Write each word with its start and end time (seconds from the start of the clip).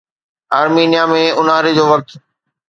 آرمينيا 0.59 1.03
۾ 1.13 1.21
اونهاري 1.37 1.71
جو 1.77 1.85
وقت 1.91 2.09